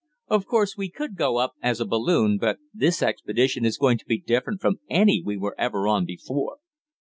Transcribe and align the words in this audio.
Of 0.29 0.47
course 0.47 0.75
we 0.75 0.89
could 0.89 1.15
go 1.15 1.37
up 1.37 1.53
as 1.61 1.79
a 1.79 1.85
balloon, 1.85 2.39
but 2.39 2.57
this 2.73 3.03
expedition 3.03 3.65
is 3.65 3.77
going 3.77 3.99
to 3.99 4.05
be 4.05 4.17
different 4.17 4.59
from 4.59 4.79
any 4.89 5.21
we 5.23 5.37
were 5.37 5.53
ever 5.59 5.87
on 5.87 6.05
before." 6.07 6.57